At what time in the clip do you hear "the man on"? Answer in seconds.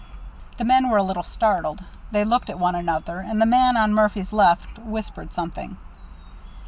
3.39-3.93